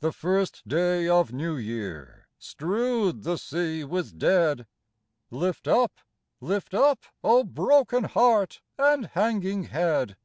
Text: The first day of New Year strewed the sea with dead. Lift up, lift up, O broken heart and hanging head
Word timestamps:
The 0.00 0.12
first 0.12 0.68
day 0.68 1.08
of 1.08 1.32
New 1.32 1.56
Year 1.56 2.28
strewed 2.38 3.22
the 3.22 3.38
sea 3.38 3.84
with 3.84 4.18
dead. 4.18 4.66
Lift 5.30 5.66
up, 5.66 5.92
lift 6.42 6.74
up, 6.74 7.06
O 7.24 7.42
broken 7.42 8.04
heart 8.04 8.60
and 8.76 9.06
hanging 9.06 9.64
head 9.64 10.18